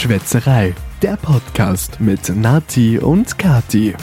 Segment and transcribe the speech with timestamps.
[0.00, 3.94] Schwätzerei, der Podcast mit Nati und Kati.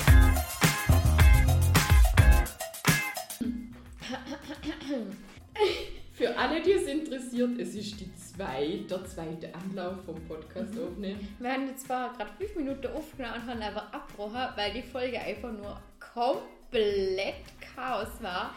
[6.14, 11.28] Für alle, die es interessiert, es ist die zwei, der zweite Anlauf vom Podcast aufnehmen.
[11.40, 15.20] Wir haben jetzt zwar gerade fünf Minuten aufgenommen und haben aber abgebrochen, weil die Folge
[15.20, 15.82] einfach nur
[16.14, 17.42] komplett
[17.76, 18.54] Chaos war.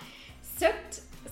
[0.59, 0.77] Sollte,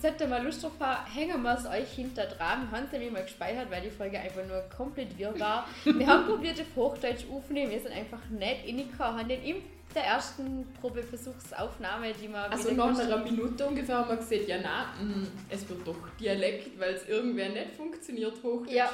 [0.00, 0.72] sollte ihr mal Lust drauf
[1.12, 2.68] hängen wir es euch hinter dran.
[2.70, 5.66] Wir haben es nämlich mal gespeichert, weil die Folge einfach nur komplett wirr war.
[5.84, 9.56] Wir haben probiert, auf Hochdeutsch aufzunehmen, wir sind einfach nicht reingekommen, haben den in
[9.94, 14.92] der ersten Probeversuchsaufnahme, die wir Also nach einer Minute ungefähr haben wir gesehen, ja na,
[15.02, 18.72] mm, es wird doch Dialekt, weil es irgendwer nicht funktioniert, Hochdeutsch.
[18.72, 18.90] Ja.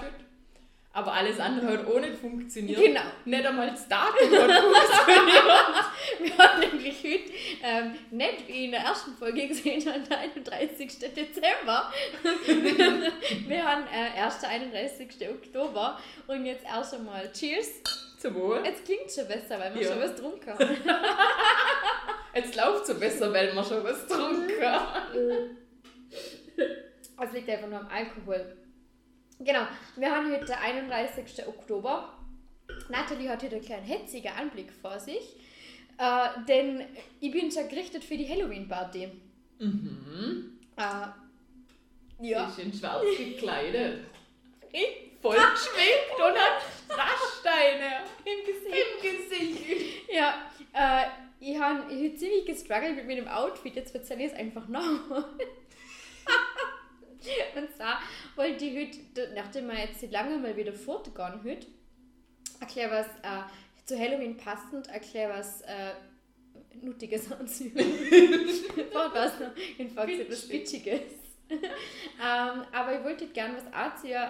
[0.92, 2.80] Aber alles andere hat auch nicht funktioniert.
[2.80, 3.00] Genau.
[3.24, 5.44] Nicht einmal das Datum hat funktioniert.
[6.20, 10.98] Wir haben nämlich heute ähm, nicht wie in der ersten Folge gesehen, am 31.
[10.98, 11.92] Dezember.
[13.46, 15.08] wir haben äh, erst 31.
[15.30, 17.68] Oktober und jetzt erst einmal Cheers.
[18.18, 18.62] Zum Wohl.
[18.64, 19.88] Jetzt klingt schon besser, weil wir Ja.
[19.92, 20.76] schon was getrunken haben.
[22.34, 25.56] Jetzt läuft es so besser, weil wir schon was getrunken haben.
[27.22, 28.56] Es liegt einfach nur am Alkohol.
[29.38, 29.66] Genau,
[29.96, 31.46] wir haben heute den 31.
[31.46, 32.14] Oktober.
[32.88, 35.36] Nathalie hat heute einen kleinen hetzigen Anblick vor sich.
[35.98, 36.84] Äh, denn
[37.20, 39.08] ich bin schon gerichtet für die Halloween-Party.
[39.58, 40.58] Mhm.
[40.76, 42.48] Äh, ja.
[42.48, 44.04] Ist in schwarz gekleidet.
[45.22, 48.76] Voll geschminkt und hat Strasssteine Im Gesicht.
[48.76, 50.10] im Gesicht.
[50.12, 51.06] Ja, äh,
[51.40, 53.74] ich habe ich ziemlich gestruggelt mit meinem Outfit.
[53.74, 54.82] Jetzt erzähle ich es einfach noch.
[57.56, 58.00] Und zwar
[58.36, 61.66] wollte ich heute, nachdem wir jetzt seit langem mal wieder fortgegangen heute,
[62.60, 63.44] erkläre was äh,
[63.84, 65.92] zu Halloween passend, erkläre was äh,
[66.82, 67.72] Nuttiges anziehen.
[68.92, 71.00] Vorher war es noch in Fox etwas Bitchiges.
[71.50, 74.20] ähm, aber ich wollte gerne was anziehen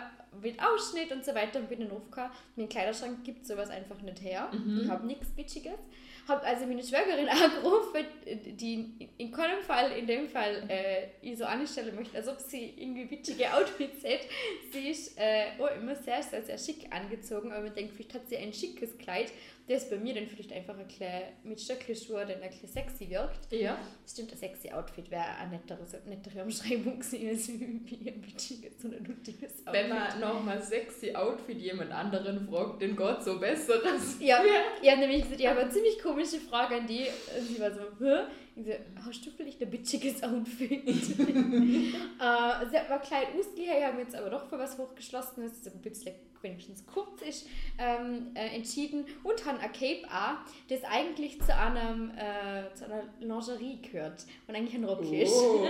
[0.43, 2.31] mit Ausschnitt und so weiter und bin dann aufgekommen.
[2.57, 4.51] Mein Kleiderschrank gibt sowas einfach nicht her.
[4.83, 5.79] Ich habe nichts Bitchiges.
[6.27, 11.45] Habe also meine Schwägerin angerufen, die in keinem Fall, in dem Fall, äh, ich so
[11.45, 14.27] anstellen möchte, als ob sie irgendwie bitchige Outfits hätte.
[14.73, 18.29] Sie ist äh, auch immer sehr, sehr, sehr schick angezogen, aber man denkt, vielleicht hat
[18.29, 19.33] sie ein schickes Kleid,
[19.67, 23.51] das bei mir dann vielleicht einfach ein bisschen mit Stöckelschuhe dann ein bisschen sexy wirkt.
[23.51, 23.79] Ja.
[24.07, 29.01] Stimmt, ein sexy Outfit wäre eine nettere, nettere Umschreibung gewesen, als wie ein bitchiges oder
[29.01, 29.73] nuttiges Outfit.
[29.73, 34.17] Wenn man nochmal sexy Outfit jemand anderen fragt, den Gott so besseres.
[34.21, 34.43] Ja,
[34.83, 37.07] ich habe nämlich gesagt, ich habe eine ziemlich komische Frage an die.
[37.41, 38.25] Sie war so, hä?
[38.57, 38.73] Ich so,
[39.07, 40.71] hast du vielleicht ein bitchiges Outfit?
[40.87, 45.59] äh, sie hat mal klein ausgeliehen, ich habe jetzt aber doch für was hochgeschlossen, dass
[45.59, 46.15] es ein bisschen
[46.45, 49.05] wenigstens kurz ist, ähm, äh, entschieden.
[49.25, 50.39] Und habe ein Cape an,
[50.69, 55.33] das eigentlich zu, einem, äh, zu einer Lingerie gehört und eigentlich ein Rock ist.
[55.33, 55.67] Oh.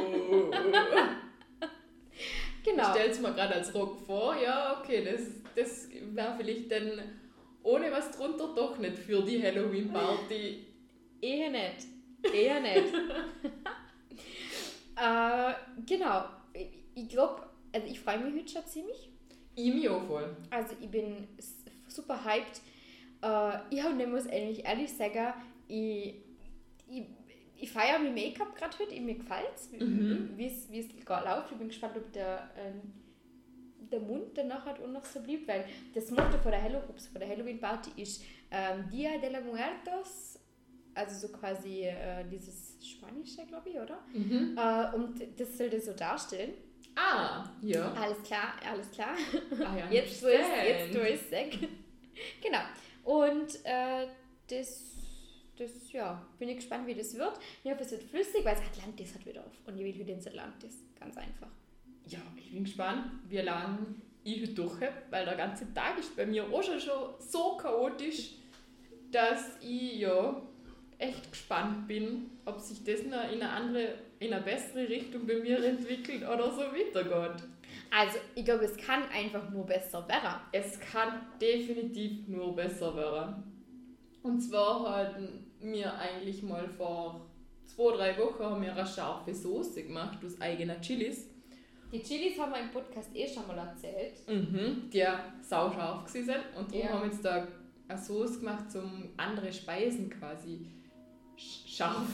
[2.64, 2.82] Genau.
[2.82, 4.34] Ich stelle es mir gerade als Rock vor.
[4.42, 5.20] Ja, okay, das,
[5.54, 7.02] das wäre vielleicht dann
[7.62, 10.66] ohne was drunter doch nicht für die Halloween-Party.
[11.20, 11.86] Eher nicht.
[12.34, 12.94] Eher nicht.
[14.96, 15.52] äh,
[15.86, 16.24] genau.
[16.54, 17.42] Ich, ich glaube,
[17.72, 19.10] also ich freue mich heute schon ziemlich.
[19.56, 20.36] Ich mich auch voll.
[20.50, 21.28] Also ich bin
[21.88, 22.60] super hyped.
[23.22, 25.32] Äh, ich hab, ne, muss eigentlich ehrlich sagen,
[25.68, 26.14] ich,
[26.90, 27.04] ich,
[27.56, 29.00] ich feiere mein Make-up gerade heute.
[29.00, 30.30] Mir gefällt es, Mhm.
[30.36, 31.52] wie es wie es läuft.
[31.52, 32.80] Ich bin gespannt, ob der, ähm,
[33.92, 35.64] der Mund danach hat auch noch so blieb, weil
[35.94, 40.38] das Motto von der, Hallo ups, von der Halloween-Party ist ähm, Dia de la Muertos.
[40.96, 43.98] Also so quasi äh, dieses Spanische, glaube ich, oder?
[44.12, 44.56] Mhm.
[44.56, 46.52] Äh, und das soll das so darstellen.
[46.96, 47.92] Ah, ja.
[47.92, 49.16] Alles klar, alles klar.
[49.64, 50.68] Ah, ja Jetzt du es, understand.
[50.68, 51.68] jetzt du es weg.
[52.42, 52.60] genau.
[53.04, 54.06] Und äh,
[54.48, 54.82] das,
[55.58, 57.38] das, ja, bin ich gespannt, wie das wird.
[57.62, 59.52] Ich hoffe, es wird flüssig, weil es Atlantis hat wieder auf.
[59.66, 60.78] Und ich will wieder ins Atlantis.
[60.98, 61.48] Ganz einfach.
[62.06, 66.16] Ja, ich bin gespannt, wie lange ich heute durch habe, weil der ganze Tag ist
[66.16, 68.32] bei mir auch schon, schon so chaotisch,
[69.10, 70.42] dass ich ja
[70.98, 75.34] echt gespannt bin, ob sich das noch in eine andere, in eine bessere Richtung bei
[75.36, 77.42] mir entwickelt oder so weitergeht.
[77.90, 80.40] Also, ich glaube, es kann einfach nur besser werden.
[80.52, 83.42] Es kann definitiv nur besser werden.
[84.22, 87.26] Und zwar hatten wir eigentlich mal vor
[87.64, 91.28] zwei, drei Wochen haben wir eine scharfe Soße gemacht aus eigenen Chilis.
[91.92, 94.14] Die Chilis haben wir im Podcast eh schon mal erzählt.
[94.28, 95.04] Mhm, die
[95.42, 96.44] sauscharf gewesen sind.
[96.58, 96.88] Und darum Ja.
[96.92, 97.46] haben wir jetzt da
[97.86, 100.66] eine Soße gemacht, um andere Speisen quasi
[101.36, 102.08] scharf.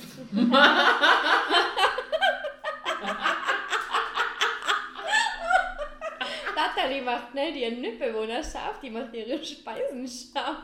[6.56, 10.56] Natalie macht nicht ihren Mitbewohner scharf, die macht ihre Speisen scharf.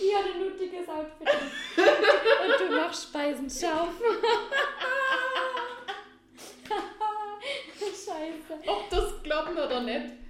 [0.00, 1.28] Die hat ein nutiges Outfit.
[1.76, 3.88] Und du machst Speisen scharf.
[8.04, 8.54] Scheiße.
[8.66, 10.23] Ob das glauben oder nicht,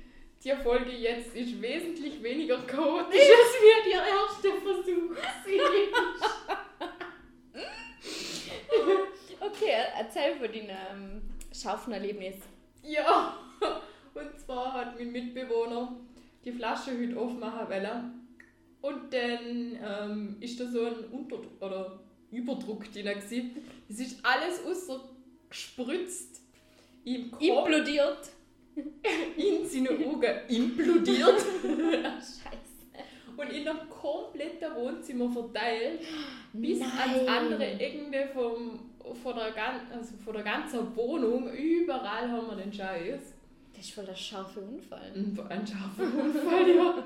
[0.44, 5.16] die Folge jetzt ist wesentlich weniger chaotisch, als wir die erste Versuch
[9.40, 12.36] Okay, erzähl von deinem ähm, Schaufenerlebnis.
[12.82, 13.36] Ja,
[14.14, 15.96] und zwar hat mein Mitbewohner
[16.44, 18.20] die Flasche heute aufmachen wollen.
[18.82, 21.98] Und dann ähm, ist da so ein Unter- oder
[22.30, 23.06] Überdruck drin.
[23.06, 23.56] gewesen.
[23.88, 26.42] Es ist alles ausgespritzt.
[27.04, 28.30] Im Kopf, Implodiert.
[28.76, 31.40] In seine Augen implodiert.
[31.62, 32.74] Scheiße.
[33.36, 36.00] und in einem kompletten Wohnzimmer verteilt.
[36.52, 36.90] Bis Nein.
[36.98, 38.90] ans andere Ende vom,
[39.22, 39.54] von, der,
[39.92, 41.52] also von der ganzen Wohnung.
[41.52, 43.34] Überall haben wir den Scheiß.
[43.74, 45.12] Das ist voll der scharfe Unfall.
[45.14, 47.04] Ein, scharfer Unfall, ja.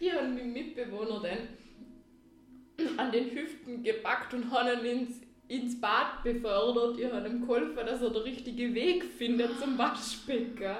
[0.00, 6.22] Ich habe meinen Mitbewohner dann an den Hüften gepackt und habe ihn ins, ins Bad
[6.22, 6.98] befördert.
[6.98, 10.74] Ich habe ihm geholfen, dass er den richtigen Weg findet zum Waschbecken.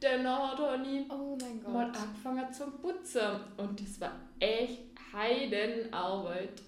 [0.00, 1.72] Dann habe ich Oh mein Gott.
[1.72, 3.40] mal angefangen zum Putzen.
[3.56, 4.80] Und das war echt
[5.12, 6.60] Heidenarbeit.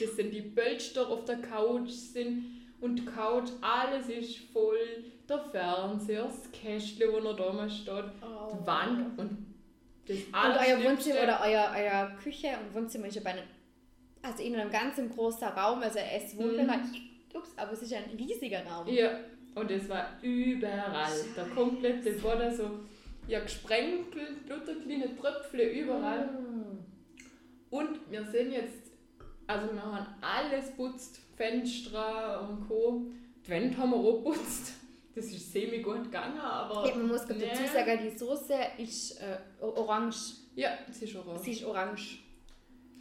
[0.00, 2.44] Das sind die Bölster auf der Couch sind
[2.80, 4.76] und die Couch, alles ist voll.
[5.28, 8.58] Der Fernseher, das Kästchen, wo noch da mal steht, Oh.
[8.60, 9.46] die Wand und
[10.06, 10.34] das Und
[10.68, 13.44] euer Wohnzimmer oder euer, euer Küche und Wohnzimmer ist ja bei einem,
[14.24, 17.02] also in einem ganzen großen Raum, also Esswohnbereich.
[17.34, 18.86] Ups, aber es ist ein riesiger Raum.
[18.88, 19.10] Ja,
[19.56, 21.12] und es war überall.
[21.36, 22.70] Der komplette Boden so,
[23.26, 26.26] ja, gesprenkelt, lauter kleine Tröpfle überall.
[26.26, 26.78] Mm.
[27.70, 28.92] Und wir sind jetzt,
[29.48, 33.02] also wir haben alles putzt, Fenster und Co.
[33.44, 34.74] Die Wände haben wir auch putzt.
[35.14, 36.88] Das ist semi gut gegangen, aber.
[36.88, 37.68] Ja, man muss gerade dazu Nee.
[37.68, 40.34] sagen, die Soße ist äh, orange.
[40.56, 41.40] Ja, es ist orange.
[41.42, 42.23] Sie ist orange.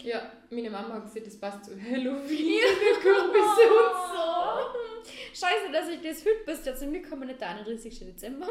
[0.02, 5.06] Ja, meine Mama hat gesagt, das passt zu Halloween, die Kürbisse und so.
[5.34, 6.66] Scheiße, dass ich das heute bist.
[6.66, 8.00] Ja, zum Glück kommen nicht der 31.
[8.00, 8.48] Dezember.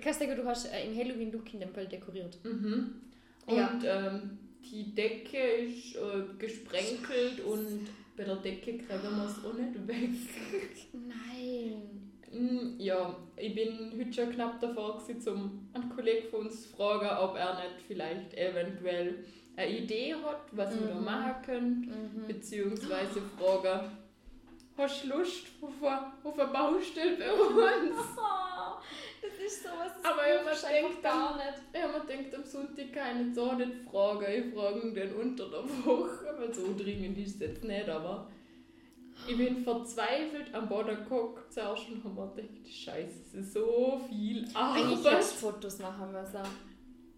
[0.00, 2.38] kannst du hast äh, im Halloween-Look in Fall dekoriert.
[2.44, 3.00] Mhm.
[3.46, 3.78] Und Ja.
[3.84, 4.38] ähm,
[4.70, 10.10] die Decke ist äh, gesprenkelt und bei der Decke kriegen wir es auch nicht weg.
[10.92, 12.12] Nein.
[12.32, 16.68] Mm, Ja, ich bin heute schon knapp davor, gewesen, um einen Kollegen von uns zu
[16.76, 19.24] fragen, ob er nicht vielleicht eventuell
[19.56, 21.04] eine Idee hat, was wir da Mhm.
[21.04, 21.80] machen können.
[22.14, 22.26] Mhm.
[22.26, 23.90] Beziehungsweise fragen,
[24.76, 27.96] hast du Lust auf eine, auf eine Baustelle bei uns?
[28.62, 28.82] Oh,
[29.22, 29.92] das ist sowas.
[30.02, 30.22] das Aber
[30.54, 31.58] ich denkt gar nicht.
[31.72, 34.24] Ich habe mir gedacht, am Sonntag jetzt auch nicht fragen.
[34.48, 36.34] Ich frage ihn dann unter der Woche.
[36.38, 38.30] Weil so dringend ist es jetzt nicht, aber
[39.28, 44.00] ich bin verzweifelt am Boden geguckt zuerst und habe mir gedacht, Scheiße, es ist so
[44.08, 45.12] viel Eigentlich Arbeit.
[45.14, 46.38] hättest du Fotos machen müssen.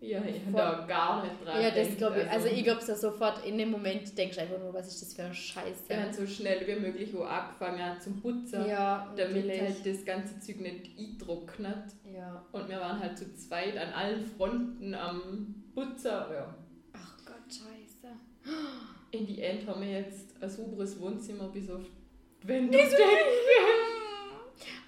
[0.03, 0.53] Ja, ich habe Voll.
[0.53, 2.29] da gar nicht dran Ja, das glaube ich.
[2.29, 5.15] Also ich glaube so sofort in dem Moment denkst du einfach nur, was ist das
[5.15, 5.89] für ein Scheiße.
[5.89, 9.61] wir haben so schnell wie möglich auch angefangen zum Putzen, Ja, damit natürlich.
[9.61, 11.85] halt das ganze Zeug nicht eintrocknet.
[12.13, 12.45] Ja.
[12.51, 16.11] Und wir waren halt zu zweit an allen Fronten am Putzen.
[16.11, 16.53] Ja.
[16.95, 18.13] Ach Gott, scheiße.
[19.13, 21.83] In die End haben wir jetzt ein sauberes Wohnzimmer bis auf
[22.43, 22.77] die Wände.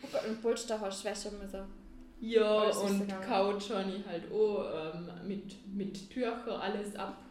[0.03, 1.84] Oh Gott, und Polster hast du müssen.
[2.25, 3.09] Ja, und.
[3.21, 7.23] Couch habe ich halt auch ähm, mit, mit Tücher alles ab,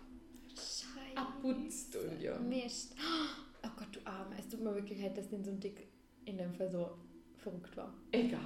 [0.50, 1.16] Scheiße.
[1.18, 2.38] abputzt und ja.
[2.38, 2.96] Mist.
[3.66, 4.36] Oh Gott, du Arme.
[4.38, 5.72] Es tut mir wirklich leid, dass den Sonntag
[6.26, 6.92] in dem Fall so
[7.38, 7.92] verrückt war.
[8.12, 8.40] Egal.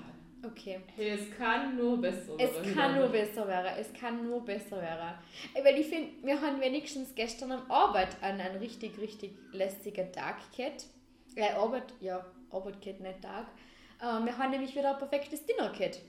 [0.46, 0.80] Okay.
[0.96, 2.74] Hey, es kann nur besser Es werden.
[2.76, 3.72] kann nur besser werden.
[3.80, 5.16] Es kann nur besser werden.
[5.62, 10.38] Weil ich finde, wir haben wenigstens gestern am Arbeit an einen richtig, richtig lästigen Tag
[10.56, 10.86] gehabt.
[11.36, 13.48] Äh, Arbeit, ja, Arbeit geht nicht Tag.
[14.00, 16.00] Äh, wir haben nämlich wieder ein perfektes Dinner gehabt.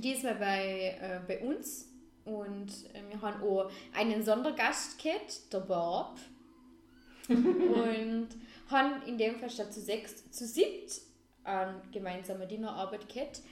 [0.00, 1.88] Diesmal bei, äh, bei uns.
[2.24, 6.18] Und äh, wir haben auch einen Sondergast gehabt, der Bob.
[7.28, 8.28] und
[8.70, 11.02] haben in dem Fall statt zu sechs, zu siebt
[11.44, 13.42] eine gemeinsame Dinnerarbeit gehabt.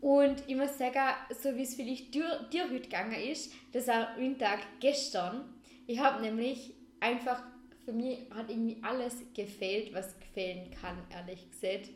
[0.00, 4.16] Und ich muss sagen, so wie es vielleicht dir, dir heute gegangen ist, das war
[4.16, 5.44] ein Tag gestern.
[5.86, 7.42] Ich habe nämlich einfach,
[7.84, 11.90] für mich hat irgendwie alles gefehlt, was gefehlen kann, ehrlich gesagt.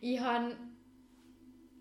[0.00, 0.56] Ich habe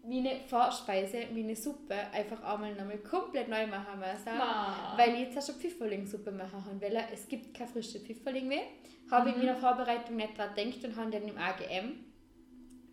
[0.03, 4.38] meine Vorspeise, meine Suppe einfach einmal nochmal komplett neu machen müssen.
[4.38, 4.94] Ma.
[4.98, 6.98] Weil ich jetzt auch schon Pfifferlingssuppe machen haben will.
[7.13, 8.63] Es gibt keine frische Pfifferling mehr.
[9.12, 12.06] Habe ich in meiner Vorbereitung nicht dran gedacht und habe dann im AGM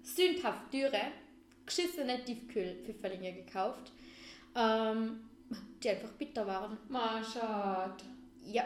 [0.03, 1.01] sündhaft teure,
[1.65, 3.93] geschissene Tiefkühl-Pfifferlinge gekauft,
[4.55, 5.21] ähm,
[5.83, 6.79] die einfach bitter waren.
[6.89, 8.05] Ma, schade.
[8.47, 8.65] Ja,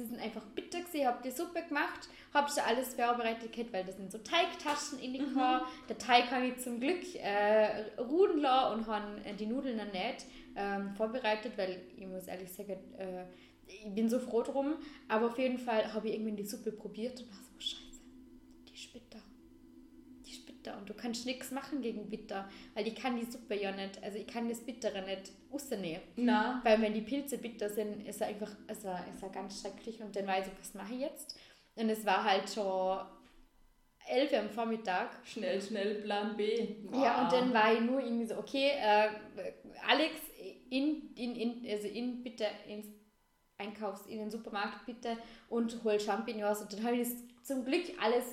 [0.00, 1.06] sie sind einfach bitter gewesen.
[1.06, 5.12] Habe die Suppe gemacht, habe schon alles vorbereitet gehabt, weil das sind so Teigtaschen in
[5.12, 5.60] die mhm.
[5.88, 9.90] Der Teig habe ich zum Glück äh, ruhen lassen und habe äh, die Nudeln dann
[9.90, 10.26] nicht
[10.56, 13.24] ähm, vorbereitet, weil ich muss ehrlich sagen, äh,
[13.66, 14.74] ich bin so froh drum.
[15.08, 18.00] Aber auf jeden Fall habe ich irgendwann die Suppe probiert und war so, scheiße,
[18.68, 19.22] die ist bitter.
[20.62, 20.76] Bitter.
[20.78, 24.18] und du kannst nichts machen gegen bitter, weil ich kann die Suppe ja nicht, also
[24.18, 26.02] ich kann das Bittere nicht rausnehmen.
[26.16, 29.60] Na, Weil wenn die Pilze bitter sind, ist er einfach, ist er, ist er ganz
[29.60, 31.38] schrecklich und dann weiß ich, was mache ich jetzt?
[31.76, 33.00] Und es war halt schon
[34.08, 36.76] 11 Uhr am Vormittag schnell, schnell Plan B.
[36.92, 39.08] ja, und dann war ich nur irgendwie so, okay, äh,
[39.88, 40.14] Alex,
[40.70, 42.86] in, in, in, also in bitte ins
[43.58, 45.16] Einkaufs, in den Supermarkt bitte
[45.48, 46.62] und hol Champignons.
[46.62, 48.24] Und dann habe ich das zum Glück alles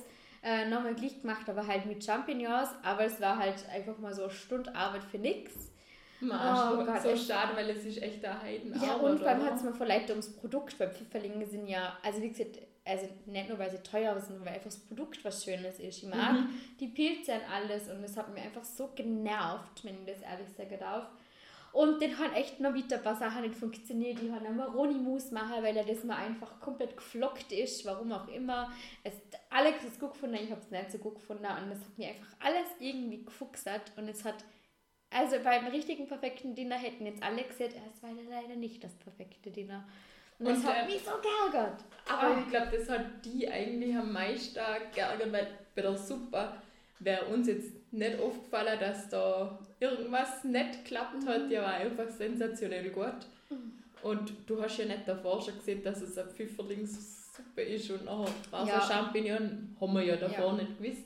[0.42, 2.68] äh, nochmal gleich gemacht, aber halt mit Champignons.
[2.82, 5.72] Aber es war halt einfach mal so eine Stunde Arbeit für nichts.
[6.20, 7.28] Ma, Oh so, Gott, so echt.
[7.28, 8.88] schade, weil es ist echt der Heidenarbeit.
[8.88, 9.44] Ja, und oder?
[9.44, 13.48] hat es mir verleiht ums Produkt, weil Pfifferlinge sind ja, also wie gesagt, also nicht
[13.48, 16.02] nur weil sie teuer sind, sondern weil einfach das Produkt was Schönes ist.
[16.02, 16.48] Ich mag Mhm.
[16.80, 20.48] die Pilze und alles und es hat mir einfach so genervt, wenn ich das ehrlich
[20.56, 21.06] sagen darf.
[21.72, 24.20] Und dann haben echt noch wieder ein paar Sachen nicht funktioniert.
[24.20, 28.26] Die haben einen Maroni-Mousse machen, weil er das mal einfach komplett geflockt ist, warum auch
[28.28, 28.72] immer.
[29.04, 29.14] Es,
[29.50, 31.98] Alex hat es gut gefunden, ich habe es nicht so gut gefunden und es hat
[31.98, 34.44] mir einfach alles irgendwie gefuchsert und es hat
[35.10, 39.50] also beim richtigen perfekten Dinner hätten jetzt alle gesagt, es war leider nicht das perfekte
[39.50, 39.88] Dinner.
[40.38, 41.82] Und, Und das hat der- mich so geärgert.
[42.08, 42.38] Aber Ah.
[42.40, 44.60] ich glaube, das hat die eigentlich am meisten
[44.94, 46.52] geärgert, weil bei der Suppe
[47.00, 51.50] wäre uns jetzt nicht aufgefallen, dass da irgendwas nicht geklappt hat.
[51.50, 53.14] Die war einfach sensationell gut.
[54.02, 58.32] Und du hast ja nicht davor schon gesehen, dass es eine Pfifferlingssuppe ist und nachher
[58.50, 58.80] war Ja.
[58.80, 60.52] so Champignon, haben wir ja davor Ja.
[60.62, 61.02] nicht gewusst.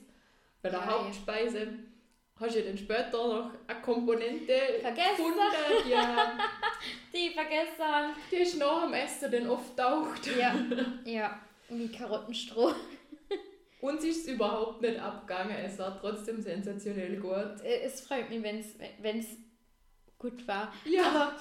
[0.61, 0.93] Bei der Ja, ja.
[1.05, 1.69] Hauptspeise
[2.39, 5.17] hast du ja dann später noch eine Komponente Vergessen.
[5.17, 6.33] gefunden, ja,
[7.15, 8.15] Die vergessen.
[8.31, 10.27] die ist nach dem Essen dann oft taucht.
[10.39, 10.55] Ja,
[11.05, 11.39] ja,
[11.71, 12.73] wie Karottenstroh.
[13.83, 17.61] Uns ist es überhaupt nicht abgegangen, es war trotzdem sensationell gut.
[17.65, 19.27] Äh, Es freut mich, wenn es
[20.19, 20.73] gut war.
[20.85, 21.03] Ja.
[21.05, 21.33] Aber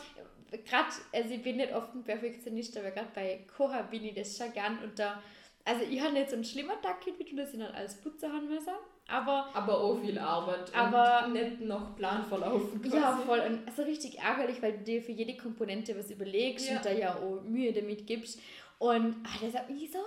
[0.57, 4.35] gerade, also ich bin nicht oft ein Perfektionist, aber gerade bei Koha bin ich das
[4.35, 4.79] schon gern.
[4.83, 5.21] Und da,
[5.65, 8.33] also ich habe nicht so einen schlimmen Tag gehabt, wie du das in alles putzen
[8.33, 8.73] haben müssen.
[9.07, 12.95] Aber Aber auch viel Arbeit Aber- und nicht nach Plan verlaufen quasi.
[12.97, 13.39] Ja, voll.
[13.41, 16.77] Und also richtig ärgerlich, weil du dir für jede Komponente was überlegst Ja.
[16.77, 18.39] und da ja auch Mühe damit gibst.
[18.79, 19.99] Und ah, das hat mich so.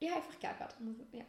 [0.00, 0.74] Ja, einfach geärgert.
[1.12, 1.24] Ja.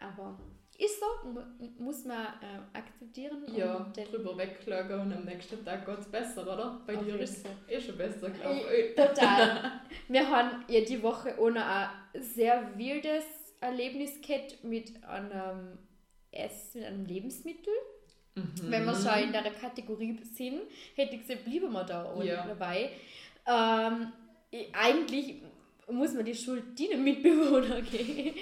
[0.00, 0.38] Aber
[0.78, 3.44] ist so, mu- muss man äh, akzeptieren.
[3.54, 6.80] Ja, drüber wegschauen und am nächsten Tag geht es besser, oder?
[6.86, 8.94] Bei dir ist es eh schon besser, glaube Äh, ich.
[8.96, 9.80] Total.
[10.08, 11.88] Wir haben ja die Woche ohne ein
[12.20, 13.24] sehr wildes
[13.60, 15.78] Erlebnis gehabt mit einem
[16.32, 17.72] Essen, mit einem Lebensmittel.
[18.34, 20.62] Wenn wir schon in der Kategorie sind,
[20.96, 22.46] hätte ich gesagt, blieben wir da auch Ja.
[22.46, 22.90] dabei.
[23.46, 24.10] Ähm,
[24.50, 25.42] ich- eigentlich
[25.92, 28.34] muss man die Schuld deinen Mitbewohner geben.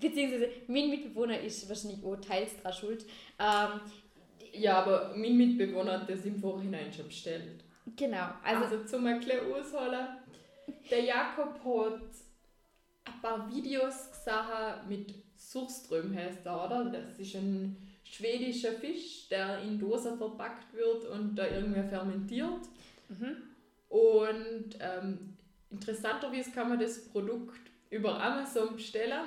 [0.00, 3.04] Beziehungsweise mein Mitbewohner ist wahrscheinlich auch teils dran schuld.
[3.38, 3.80] Ähm,
[4.52, 7.62] Ja, aber mein Mitbewohner hat das im Vorhinein schon bestellt.
[7.96, 10.06] genau, also, Also, zum bisschen ausholen.
[10.90, 12.02] Der Jakob hat
[13.04, 16.84] ein paar Videos gesehen mit Surström heißt er, oder?
[16.86, 22.60] Das ist ein schwedischer Fisch, der in Dosen verpackt wird und da irgendwie fermentiert.
[23.08, 23.36] mhm.
[23.88, 25.36] Und ähm,
[25.70, 27.60] interessanterweise kann man das Produkt
[27.90, 29.26] über Amazon bestellen.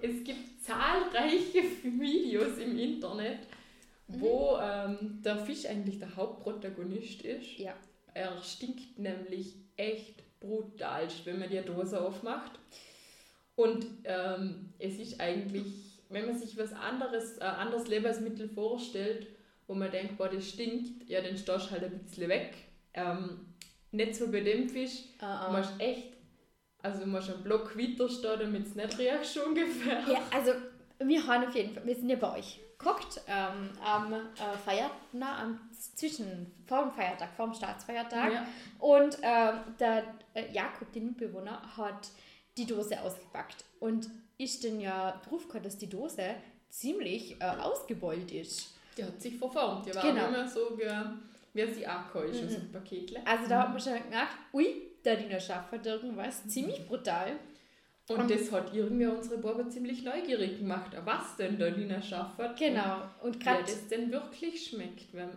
[0.00, 3.40] Es gibt zahlreiche Videos im Internet,
[4.08, 7.58] wo ähm, der Fisch eigentlich der Hauptprotagonist ist.
[7.58, 7.74] ja.
[8.12, 12.52] Er stinkt nämlich echt brutal, wenn man die Dose aufmacht.
[13.56, 19.26] Und ähm, es ist eigentlich, wenn man sich was anderes, äh, anderes Lebensmittel vorstellt,
[19.66, 22.54] wo man denkt, boah, das stinkt, ja, dann stehst du halt ein bisschen weg.
[22.92, 23.53] Ähm,
[23.94, 25.02] nicht so bei dem Fisch.
[25.18, 26.12] Du Uh musst echt,
[26.82, 30.00] also du musst einen Block weiterstehen, damit es nicht riecht, schon ungefähr.
[30.08, 30.52] Ja, also
[30.98, 34.90] wir haben auf jeden Fall, wir sind ja bei euch geguckt ähm, am äh, Feiertag,
[35.12, 35.60] na, am,
[35.96, 38.32] zwischen, vor dem Feiertag, vor dem Staatsfeiertag.
[38.32, 38.46] Ja.
[38.78, 42.08] Und ähm, der äh, Jakob, der Mitbewohner, hat
[42.56, 43.64] die Dose ausgepackt.
[43.80, 46.34] Und ich dann ja drauf gehabt, dass die Dose
[46.68, 48.74] ziemlich äh, ausgebeult ist.
[48.98, 50.28] Die hat sich verformt, die war Genau.
[50.28, 50.76] immer so,
[51.54, 52.46] wie, wie sie angekommen ist, Mhm.
[52.48, 53.26] aus dem Paketle.
[53.26, 54.66] Also da hat man schon gedacht, ui,
[55.04, 57.32] der Dienerschaft hat irgendwas ziemlich brutal.
[58.08, 62.58] Und Und- das hat irgendwie unsere Baba ziemlich neugierig gemacht, was denn der Lina Schaffert
[62.58, 62.96] Genau.
[63.22, 65.12] Und und wie gerade das denn wirklich schmeckt.
[65.14, 65.30] Wenn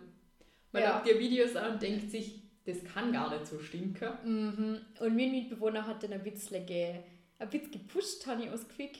[0.72, 1.02] man Ja.
[1.06, 4.10] die Videos an und denkt sich, das kann gar nicht so stinken.
[4.22, 4.80] Mhm.
[5.00, 6.96] Und mein Mitbewohner hat dann ein bisschen, ge,
[7.40, 8.90] ein bisschen gepusht, habe ich ausgefühlt,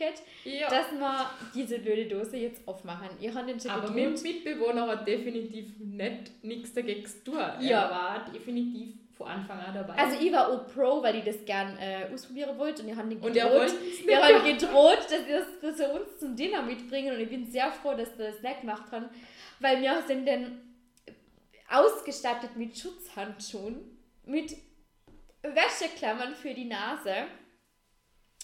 [0.45, 0.69] Ja.
[0.69, 3.09] dass wir diese blöde Dose jetzt aufmachen.
[3.21, 4.13] Ich habe den schon aber mein.
[4.23, 7.35] Mitbewohner hat definitiv nicht nichts dagegen tun.
[7.61, 7.83] Ja.
[7.85, 9.95] Er war definitiv von Anfang an dabei.
[9.95, 13.09] Also ich war auch Pro, weil ich das gern äh, ausprobieren wollte und ich habe
[13.13, 13.73] er gedroht.
[13.83, 14.17] nicht.
[14.17, 17.95] haben gedroht, dass wir das für uns zum Dinner mitbringen und ich bin sehr froh,
[17.95, 19.07] dass wir das nicht gemacht haben,
[19.59, 20.61] weil wir sind dann
[21.69, 24.55] ausgestattet mit Schutzhandschuhen, mit
[25.43, 27.27] Wäscheklammern für die Nase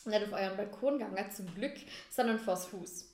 [0.07, 1.75] nicht auf euren Balkon gegangen, zum Glück,
[2.11, 3.11] sondern vors Haus.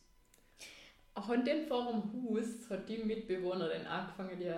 [1.28, 4.52] Und dann vor dem Haus hat die Mitbewohner dann angefangen, die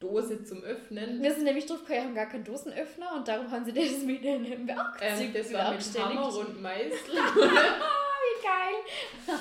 [0.00, 1.22] Dose zum Öffnen.
[1.22, 4.02] Wir sind nämlich drauf gekommen, wir haben gar keinen Dosenöffner und darum haben sie das
[4.04, 5.98] mit einem Werkzeug Ähm, das war mit.
[5.98, 6.90] Hammer und Meißel
[8.22, 9.36] Wie geil!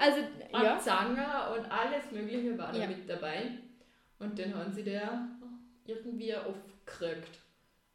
[0.00, 0.20] also,
[0.52, 0.78] und ja.
[0.78, 2.86] Zange und alles Mögliche war da Ja.
[2.86, 3.50] mit dabei.
[4.20, 5.28] Und dann haben sie der
[5.86, 7.38] irgendwie aufgekriegt.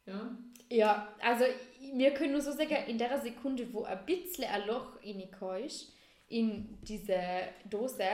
[0.06, 0.30] Ja.
[0.70, 1.44] Ja, also
[1.92, 5.92] wir können nur so sagen, in der Sekunde, wo ein bisschen ein Loch reingekommen ist,
[6.28, 7.18] in diese
[7.68, 8.04] Dose,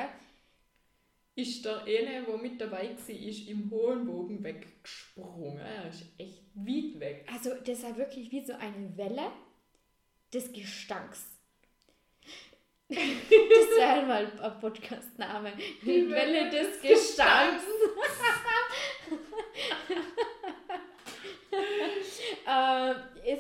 [1.35, 5.59] Ist der eine, der mit dabei war, ist im hohen Bogen weggesprungen.
[5.59, 7.29] Er ist echt weit weg.
[7.33, 9.31] also das war wirklich wie so eine Welle
[10.33, 11.27] des Gestanks.
[12.89, 15.53] Das wäre einmal ein Podcast-Name.
[15.83, 17.63] Die, Welle des Gestanks.
[19.89, 19.95] äh,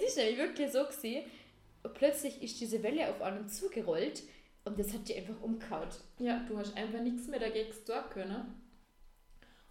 [0.00, 1.25] es ist nämlich wirklich so gewesen,
[1.95, 4.23] plötzlich ist diese Welle auf einen zugerollt
[4.64, 5.88] und das hat die einfach umgehauen.
[6.19, 8.62] Ja, du hast einfach nichts mehr dagegen tun können.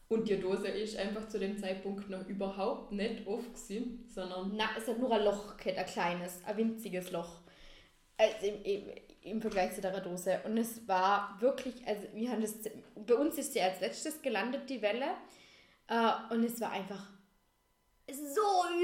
[0.07, 4.69] Und die Dose ist einfach zu dem Zeitpunkt noch überhaupt nicht offen, gewesen, sondern Na,
[4.75, 7.41] es hat nur ein Loch gehabt, ein kleines, ein winziges Loch.
[8.17, 8.83] Also im, im,
[9.21, 10.41] im Vergleich zu der Dose.
[10.45, 12.55] Und es war wirklich, also wir haben das,
[12.95, 15.12] bei uns ist sie als letztes gelandet, die Welle.
[15.88, 17.05] Äh, und es war einfach
[18.18, 18.42] so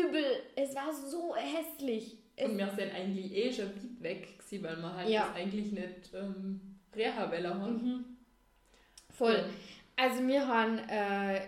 [0.07, 0.25] übel.
[0.55, 2.17] Es war so hässlich.
[2.35, 5.27] Es, und wir sind eigentlich eh schon weit weg, gewesen, weil wir halt Ja.
[5.27, 6.59] das eigentlich nicht ähm,
[6.95, 7.73] Reha-Welle haben.
[7.83, 8.05] mhm.
[9.17, 9.45] Voll.
[9.95, 11.39] Also wir haben, äh,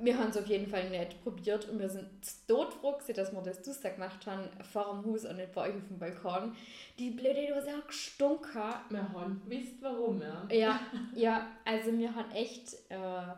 [0.00, 2.08] wir haben es auf jeden Fall nicht probiert und wir sind
[2.48, 5.86] todfroh dass wir das Duster gemacht haben vor dem Haus und nicht bei euch auf
[5.88, 6.56] dem Balkon.
[6.98, 8.62] Die blöde Dose hat gestunken.
[8.90, 10.46] Wir haben wisst warum, ja.
[10.50, 10.80] Ja,
[11.14, 13.34] ja, also wir haben echt, äh,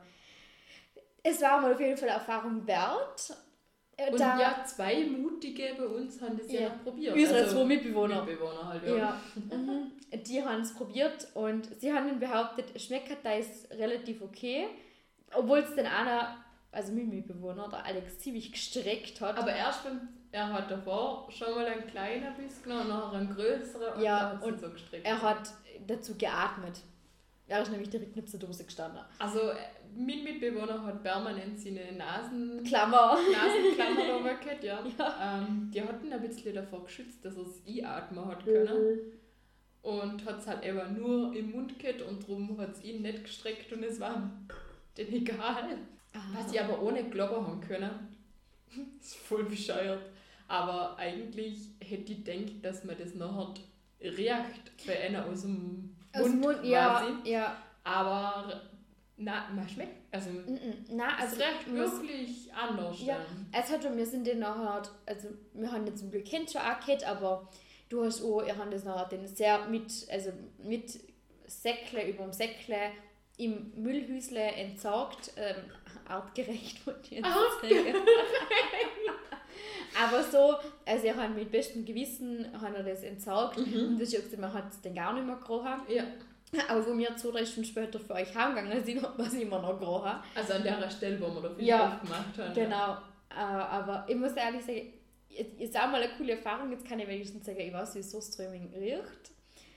[1.23, 3.37] es war mal auf jeden Fall Erfahrung wert.
[4.07, 6.69] Äh, Und da, ja, zwei Mutige bei uns haben das ja, Ja.
[6.71, 7.15] noch probiert.
[7.15, 8.25] unsere zwei Mitbewohner.
[8.25, 8.97] Mitbewohner halt, ja.
[8.97, 9.93] Ja, mhm.
[10.27, 14.69] die haben es probiert und sie haben dann behauptet, schmeckt da ist relativ okay.
[15.35, 16.37] Obwohl es dann einer,
[16.73, 19.37] also mein Mitbewohner, der Alex, ziemlich gestreckt hat.
[19.39, 23.95] Aber erst beim, er hat davor schon mal einen kleinen Biss genommen, nachher einen größeren
[23.95, 25.07] und Ja, dann hat so gestreckt.
[25.07, 25.53] er hat
[25.87, 26.81] dazu geatmet.
[27.49, 29.01] Er ist nämlich direkt neben der Dose gestanden.
[29.19, 29.57] Also, äh,
[29.97, 33.17] mein Mitbewohner hat permanent seine Nasen, Klammer.
[33.33, 34.85] Nasenklammer da weg, ja.
[35.23, 38.99] Ähm, die hatten ein bisschen davor geschützt, dass er es einatmen hat können.
[39.83, 43.25] Und hat es halt eben nur im Mund gehabt und darum hat es ihn nicht
[43.25, 44.31] gestreckt und es war
[44.97, 45.79] denen egal.
[46.35, 47.91] Was ich aber ohne glauben haben können,
[49.01, 50.03] ist voll bescheuert.
[50.49, 53.55] Aber eigentlich hätte ich gedacht, dass man das nachher
[54.03, 57.31] riecht bei einer aus dem Aus dem Mund, Mund, ja, quasi.
[57.31, 57.57] ja.
[57.85, 58.61] Aber
[59.21, 59.97] na, man schmeckt.
[60.13, 60.85] Also Mm, mm.
[60.93, 62.97] Na, es also riecht muss- wirklich anders.
[63.03, 63.19] Ja.
[63.53, 66.81] Es hat wir sind den nachher, also wir haben jetzt zum Glück Kind schon auch
[66.85, 67.49] gehabt, aber
[67.89, 70.31] du hast auch, ihr habt das nachher den sehr mit, also
[70.63, 70.99] mit
[71.47, 72.93] Säckle über dem Säckle
[73.37, 75.57] im Müllhüsle entsorgt, ähm,
[76.09, 77.95] artgerecht wollte ich jetzt sagen.
[80.03, 80.57] aber so,
[80.87, 84.71] also ihr habt mit bestem Gewissen haben wir das entsorgt und das ist man hat
[84.73, 85.83] es dann gar nicht mehr gerochen.
[85.89, 86.05] Ja.
[86.69, 89.61] Aber wo wir zwei, drei Stunden später für euch heimgegangen sind, hat man es immer
[89.61, 90.13] noch gerochen.
[90.35, 92.55] Also an der Stelle, wo wir da viel Ja, aufgemacht haben.
[92.55, 92.93] Genau,
[93.31, 94.93] äh, aber ich muss ehrlich sagen,
[95.31, 96.73] es ist auch mal eine coole Erfahrung.
[96.73, 99.31] Jetzt kann ich wenigstens sagen, ich weiß, wie so Ströming riecht.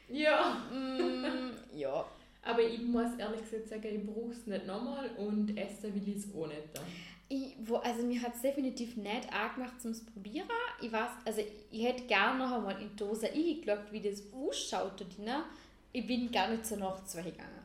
[0.10, 0.58] Ja.
[0.72, 2.06] Mm, ja.
[2.46, 6.18] Aber ich muss ehrlich gesagt sagen, ich brauche es nicht nochmal und essen will ich
[6.18, 6.60] es auch nicht.
[6.74, 6.84] Dann.
[7.30, 10.48] Ich, wo, also mir hat es definitiv nicht angemacht zum Probieren.
[10.82, 15.06] Ich weiß, also ich hätte gerne noch einmal in die Dose eingeloggt, wie das ausschaut
[15.26, 15.46] da.
[15.94, 17.62] Ich bin gar nicht so nach zwei gegangen.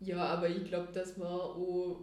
[0.00, 2.00] Ja, aber ich glaube, dass wir auch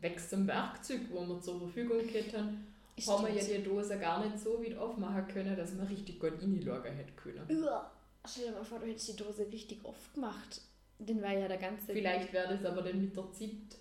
[0.00, 2.66] Weg zum Werkzeug, wo wir zur Verfügung gehabt haben,
[3.06, 6.32] haben wir ja die Dose gar nicht so weit aufmachen können, dass wir richtig gut
[6.40, 7.62] reinlagern hätten können.
[7.62, 7.90] Uah.
[8.28, 10.60] Stell dir mal vor, du hättest die Dose richtig oft gemacht.
[10.98, 11.92] Dann war ja der ganze...
[11.92, 13.78] Vielleicht wäre das aber dann mit der Zeit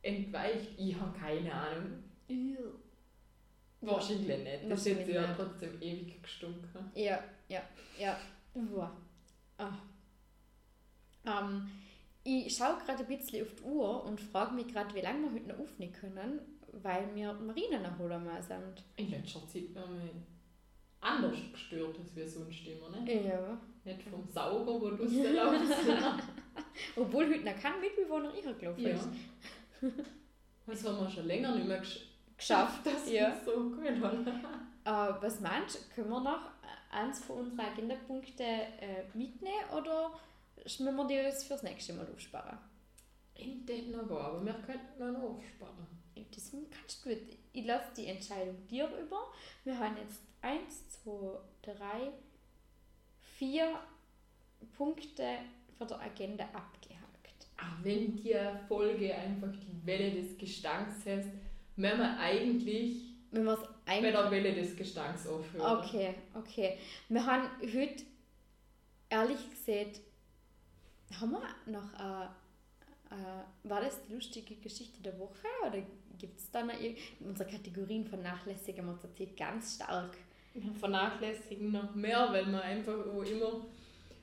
[0.00, 0.70] entweicht.
[0.78, 2.02] Ich habe keine Ahnung.
[2.28, 3.92] Uah.
[3.92, 4.70] Wahrscheinlich nicht.
[4.70, 6.90] Das hätte ja trotzdem ewig gestunken.
[6.94, 7.62] Ja, ja,
[7.98, 8.18] ja.
[8.54, 8.96] Uah.
[9.58, 9.72] Ah.
[11.26, 11.70] Ähm,
[12.24, 15.32] ich schaue gerade ein bisschen auf die Uhr und frage mich gerade, wie lange wir
[15.32, 16.40] heute noch aufnehmen können,
[16.72, 18.84] weil wir Marine nachholen mal sind.
[18.96, 20.10] In letzter Zeit waren wir
[21.00, 22.90] anders gestört, als wir sonst immer.
[22.90, 23.24] Ne?
[23.26, 23.58] Ja.
[23.84, 25.72] Nicht vom Sauger, wo du es laufst.
[26.96, 28.90] Obwohl heute noch kein Mitbewohner ihrer gelaufen ja.
[28.90, 29.08] ist.
[30.64, 32.06] Das haben wir schon länger nicht mehr gesch
[32.36, 32.86] Geschafft.
[32.86, 33.28] dass ja.
[33.28, 34.26] wir so cool haben.
[34.84, 36.50] Äh, was meinst du, können wir noch
[36.90, 40.12] eins von unseren Agendapunkten äh, mitnehmen oder
[40.64, 42.58] müssen wir die uns fürs nächste Mal aufsparen?
[43.38, 45.86] Denke noch gar, aber wir könnten noch aufsparen.
[46.34, 47.16] Das kannst du.
[47.52, 49.32] Ich lasse die Entscheidung dir über.
[49.64, 52.12] Wir haben jetzt 1, 2, 3,
[53.38, 53.80] vier
[54.76, 55.38] Punkte
[55.76, 57.46] von der Agenda abgehakt.
[57.56, 58.36] Ach, wenn die
[58.68, 61.28] Folge einfach die Welle des Gestanks heißt,
[61.76, 65.78] wenn wir eigentlich Wenn es bei der Welle des Gestanks aufhören.
[65.78, 66.78] Okay, okay.
[67.08, 68.04] Wir haben heute,
[69.08, 70.00] ehrlich gesagt,
[71.20, 72.24] haben wir noch, äh,
[73.14, 75.78] äh, war das die lustige Geschichte der Woche oder
[76.18, 76.74] gibt es da noch
[77.20, 80.16] unsere Kategorien vernachlässigen wir zurzeit ganz stark?
[80.54, 82.92] Wir vernachlässigen noch mehr, weil wir einfach
[83.24, 83.66] immer.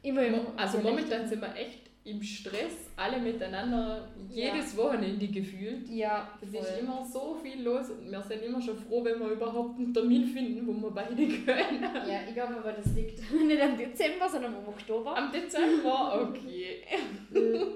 [0.02, 4.53] Immer im Also momentan sind wir echt im Stress, alle miteinander, Ja.
[4.55, 5.88] jedes Wochenende gefühlt.
[5.89, 9.27] Ja, Es ist immer so viel los und wir sind immer schon froh, wenn wir
[9.31, 11.83] überhaupt einen Termin finden, wo wir beide können.
[11.83, 15.15] Ja, ich glaube aber, das liegt nicht am Dezember, sondern am Oktober.
[15.17, 16.83] Am Dezember, okay.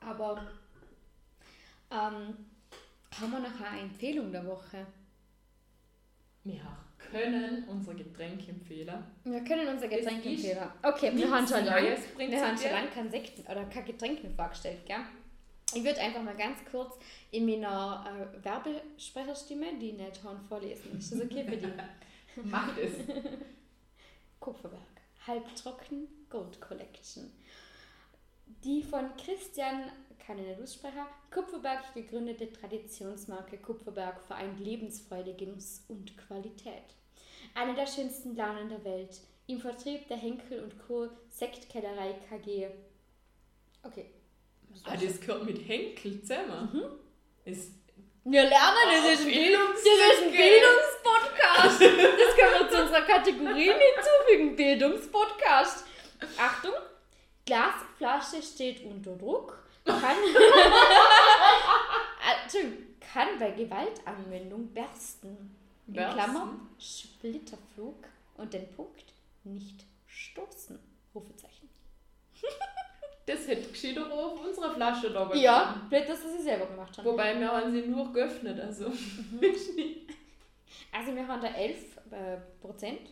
[0.00, 0.40] Aber
[1.90, 2.34] ähm,
[3.20, 4.86] haben wir noch eine Empfehlung der Woche?
[6.44, 6.60] Wir
[7.10, 9.04] können unsere Getränke empfehlen.
[9.24, 10.68] Wir können unser Das Getränk ist empfehlen.
[10.82, 14.32] Okay, wir haben schon lange, wir haben schon lange kein Sekt oder kein Getränk mehr
[14.32, 14.96] vorgestellt, gell?
[15.74, 16.96] Ich würde einfach mal ganz kurz
[17.30, 19.92] in meiner äh, Werbesprecherstimme die
[20.24, 20.98] haben vorlesen.
[20.98, 21.70] Ist das okay für dich?
[22.44, 22.92] Mach es.
[24.40, 24.80] Kupferberg.
[25.26, 27.30] Halbtrocken Gold Collection.
[28.64, 29.90] Die von Christian,
[30.34, 36.97] nicht aussprechen, Kupferberg gegründete Traditionsmarke Kupferberg vereint Lebensfreude, Genuss und Qualität.
[37.58, 39.20] Eine der schönsten Launen der Welt.
[39.46, 41.08] Im Vertrieb der Henkel und Co.
[41.28, 42.68] Sektkellerei KG.
[43.82, 44.10] Okay.
[44.84, 46.68] Ah, das gehört mit Henkel zusammen.
[46.72, 46.84] Mhm.
[47.50, 47.72] Ist
[48.24, 51.80] Wir lernen, das ist ein, Bildungs- das ist ein Bildungspodcast.
[51.80, 54.54] Das können wir zu unserer Kategorie hinzufügen.
[54.56, 55.86] Bildungspodcast.
[56.36, 56.74] Achtung,
[57.46, 59.58] Glasflasche steht unter Druck.
[59.84, 60.00] Kann,
[62.28, 62.66] Äh,
[63.00, 65.56] kann bei Gewaltanwendung bersten.
[65.88, 66.20] In Bersten?
[66.20, 69.12] Klammer, Splitterflug und den Punkt
[69.44, 70.78] nicht stoßen.
[71.14, 71.68] Rufezeichen.
[73.26, 77.04] das hätte gescheiter auch auf unserer Flasche da Ja, blöd, dass sie selber gemacht haben.
[77.04, 78.88] Wobei wir haben sie nur geöffnet, also.
[78.88, 79.40] Mhm.
[80.92, 83.10] Also wir haben da 11 äh, Prozent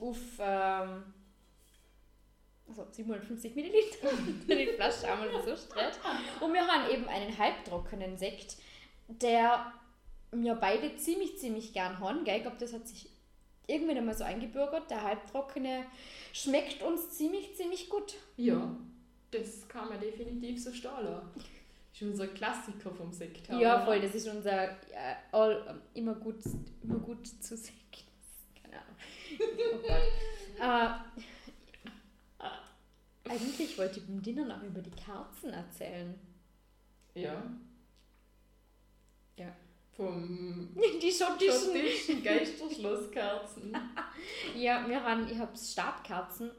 [0.00, 1.04] auf ähm,
[2.68, 4.08] also 750 Milliliter.
[4.48, 5.98] die Flasche wir so strett.
[6.40, 8.56] Und wir haben eben einen halbtrockenen Sekt,
[9.08, 9.72] der
[10.42, 12.24] wir beide ziemlich, ziemlich gern haben.
[12.24, 12.36] Gell?
[12.36, 13.08] Ich glaube, das hat sich
[13.66, 14.90] irgendwann einmal so eingebürgert.
[14.90, 15.84] Der halbtrockene
[16.32, 18.14] schmeckt uns ziemlich, ziemlich gut.
[18.36, 18.76] Ja,
[19.30, 20.70] das kann man definitiv so.
[20.70, 20.78] Das
[21.92, 23.48] ist unser Klassiker vom Sekt.
[23.48, 26.36] Ja, voll, das ist unser äh, all, ähm, immer, gut,
[26.82, 28.04] immer gut zu Sekt.
[28.60, 28.96] Keine Ahnung.
[29.72, 30.12] Oh Gott.
[30.60, 30.88] äh,
[33.30, 36.14] eigentlich wollte ich beim Dinner noch über die Kerzen erzählen.
[37.14, 37.42] Ja.
[39.96, 40.68] Vom
[41.02, 41.72] Die schottischen.
[41.72, 43.76] schottischen Geisterschlosskerzen.
[44.56, 46.50] Ja, wir haben, ich habe Stabkerzen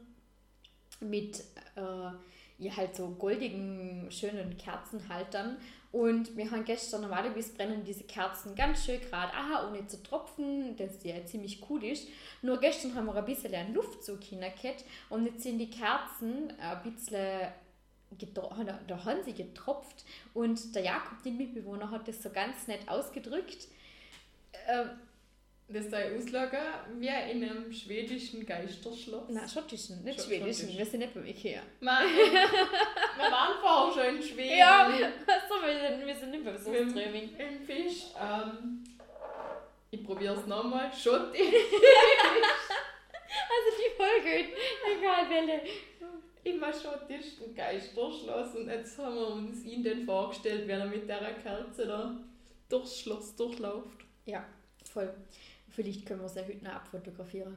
[1.00, 1.40] mit
[1.76, 2.10] äh,
[2.58, 5.58] ja, halt so goldigen, schönen Kerzenhaltern.
[5.92, 10.76] Und wir haben gestern, normalerweise brennen diese Kerzen ganz schön gerade, aha, ohne zu tropfen,
[10.76, 12.08] das ja ziemlich cool ist.
[12.42, 16.82] Nur gestern haben wir ein bisschen einen Luftzug hingehabt und jetzt sind die Kerzen ein
[16.82, 17.48] bisschen
[18.10, 22.80] da- da haben sie getropft und der Jakob, den Mitbewohner, hat das so ganz nett
[22.88, 23.68] ausgedrückt.
[24.68, 24.90] Ähm,
[25.68, 29.24] Das sei auslagern wie in einem schwedischen Geisterschloss.
[29.30, 30.78] na, schottischen, nicht Schott- schwedischen, schottisch.
[30.78, 31.60] wir sind nicht beim Ikea.
[31.80, 34.58] Mann, wir waren vorher schon in Schweden.
[34.58, 34.88] Ja,
[35.48, 37.36] so, wir sind, wir sind nicht beim Mit Soßströming.
[37.36, 38.04] Im Fisch.
[38.20, 38.84] Ähm,
[39.90, 40.92] ich probiere es nochmal.
[40.92, 41.42] Schotti.
[43.48, 44.52] Also die Folge,
[44.96, 45.60] egal welche.
[46.50, 48.54] Immer schottischen Geisterschloss.
[48.54, 52.16] Und jetzt haben wir uns ihn dann vorgestellt, wie er mit der Kerze da
[52.68, 54.04] durchs Schloss durchläuft.
[54.26, 54.44] Ja,
[54.92, 55.12] voll.
[55.70, 57.56] Vielleicht können wir es ja heute noch abfotografieren.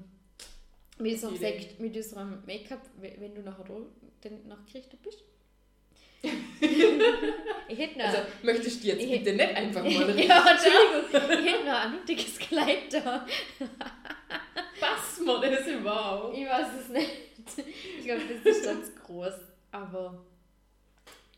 [0.97, 1.37] Mit unserem.
[1.37, 3.75] Sekt, mit unserem Make-up, we- wenn du nachher da
[4.21, 5.23] dann nachgerichtet bist.
[6.21, 8.05] ich hätte noch...
[8.05, 10.27] Also, möchtest du jetzt Ich- bitte nicht einfach mal reden?
[10.27, 13.25] ja, Entschuldigung, ich hätte noch ein nutiges Kleid da.
[14.79, 16.37] Passt mir das überhaupt?
[16.37, 17.11] Ich weiß es nicht.
[17.99, 19.33] Ich glaube, das ist ganz groß.
[19.71, 20.25] Aber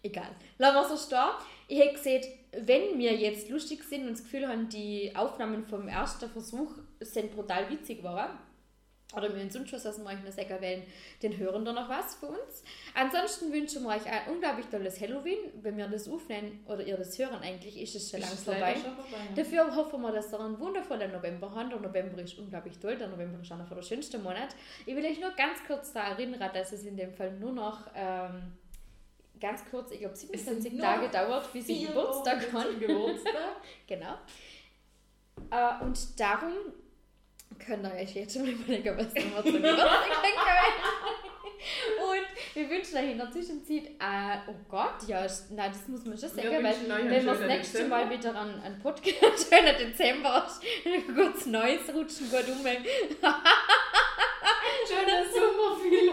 [0.03, 0.29] egal.
[0.57, 1.29] Lassen wir so stehen.
[1.67, 5.87] Ich hätte gesehen, wenn wir jetzt lustig sind und das Gefühl haben, die Aufnahmen vom
[5.87, 8.37] ersten Versuch sind brutal witzig waren,
[9.15, 10.83] oder sonst was, dass wir euch noch sagen wollen,
[11.21, 12.63] den hören da noch was für uns.
[12.93, 15.37] Ansonsten wünschen wir euch ein unglaublich tolles Halloween.
[15.61, 18.73] Wenn wir das aufnehmen oder ihr das hören, eigentlich ist es schon Ist lang vorbei.
[18.75, 19.17] schon vorbei.
[19.35, 21.71] Dafür hoffen wir, dass ihr einen wundervollen November habt.
[21.71, 22.97] Der November ist unglaublich toll.
[22.97, 24.55] Der November ist einer der schönsten Monate.
[24.85, 27.87] Ich will euch nur ganz kurz daran erinnern, dass es in dem Fall nur noch
[27.93, 28.53] ähm,
[29.41, 32.69] ganz kurz, ich glaube Es 27 sind Tage dauert, bis ich Vier Geburtstag Wochen habe.
[32.71, 33.33] zum Geburtstag.
[33.87, 34.13] Genau.
[35.49, 36.53] Äh, und darum
[37.59, 40.01] Könnt ihr euch jetzt schon überlegen, was wir zum Geburtstag.
[41.99, 46.17] Und wir wünschen euch in der Zwischenzeit, äh, oh Gott, ja, nein, das muss man
[46.17, 47.97] schon sagen, Wir weil einen wenn wir das nächste Dezember.
[47.97, 50.47] Mal wieder an, an Podcast, schöner Dezember,
[51.15, 52.65] kurz Neues rutschen, gut um.
[54.87, 56.11] Schönen Sommer, viel.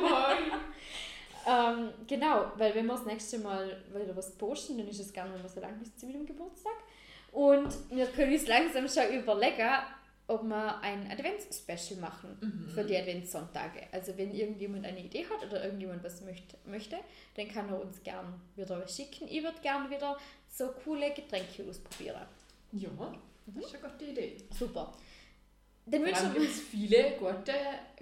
[1.49, 5.27] Ähm, genau, weil wenn wir das nächste Mal wieder was posten, dann ist es gar
[5.27, 6.75] nicht mehr so lang bis zu meinem Geburtstag.
[7.33, 9.69] Und wir können uns langsam schon überlegen,
[10.29, 13.87] ob wir ein Advents-Special machen für die Adventssonntage.
[13.93, 16.99] Also wenn irgendjemand eine Idee hat oder irgendjemand was möchte, möchte
[17.35, 19.27] dann kann er uns gern wieder was schicken.
[19.27, 20.17] Ich würde gern wieder
[20.51, 22.27] so coole Getränke ausprobieren.
[22.73, 22.91] Ja,
[23.47, 24.37] das ist eine gute Idee.
[24.57, 24.93] Super.
[25.87, 27.55] Dann wünschen gibt es viele gute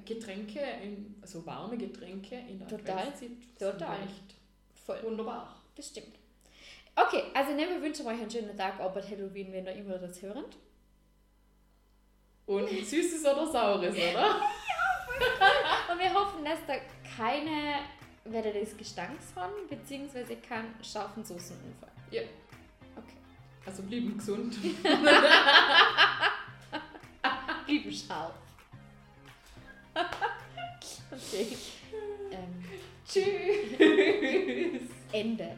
[0.04, 3.12] Getränke, in, also warme Getränke in der Total.
[3.56, 3.98] Total.
[4.84, 5.00] voll.
[5.04, 5.62] wunderbar.
[5.76, 6.16] Das stimmt.
[6.96, 10.20] Okay, also ne, wir wünschen euch einen schönen Tag, aber Halloween, wenn ihr immer das
[10.22, 10.56] hört.
[12.46, 14.40] Und Süßes oder Saures, oder?
[15.92, 16.74] Und wir hoffen, dass da
[17.16, 17.80] keine
[18.24, 21.90] Welle des Gestanks haben, beziehungsweise keinen scharfen Soßenunfall.
[22.10, 22.22] Ja.
[22.96, 23.16] Okay.
[23.64, 24.56] Also blieben gesund.
[27.66, 28.34] Lieben scharf.
[31.10, 31.56] okay.
[32.30, 32.64] Ähm,
[33.08, 34.82] Tschüss.
[35.10, 35.56] Ende.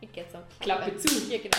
[0.00, 0.42] Ich geht's auch.
[0.60, 1.08] Klappe zu.
[1.30, 1.58] Ja, genau.